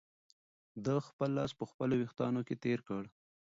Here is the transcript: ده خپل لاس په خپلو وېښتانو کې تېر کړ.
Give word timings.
ده 0.85 0.95
خپل 1.07 1.29
لاس 1.37 1.51
په 1.59 1.65
خپلو 1.71 1.93
وېښتانو 1.97 2.41
کې 2.47 2.55
تېر 2.65 2.79
کړ. 2.87 3.03